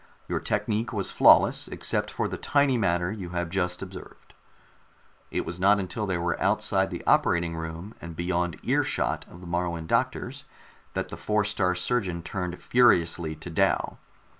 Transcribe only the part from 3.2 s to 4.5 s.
have just observed."